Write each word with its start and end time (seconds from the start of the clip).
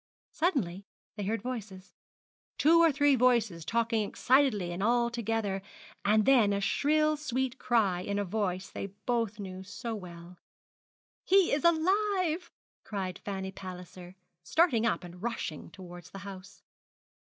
Suddenly 0.31 0.87
they 1.15 1.25
heard 1.25 1.43
voices 1.43 1.93
two 2.57 2.79
or 2.81 2.91
three 2.91 3.13
voices 3.15 3.63
talking 3.63 4.01
excitedly 4.01 4.71
and 4.71 4.81
all 4.81 5.11
together 5.11 5.61
and 6.03 6.25
then 6.25 6.53
a 6.53 6.59
shrill 6.59 7.15
sweet 7.15 7.59
cry 7.59 7.99
in 7.99 8.17
a 8.17 8.25
voice 8.25 8.67
they 8.71 8.87
both 8.87 9.37
knew 9.37 9.61
so 9.61 9.93
well. 9.93 10.39
'He 11.23 11.51
is 11.51 11.63
alive!' 11.63 12.49
cried 12.83 13.19
Fanny 13.19 13.51
Palliser, 13.51 14.15
starting 14.41 14.87
up 14.87 15.03
and 15.03 15.21
rushing 15.21 15.69
towards 15.69 16.09
the 16.09 16.17
house. 16.25 16.63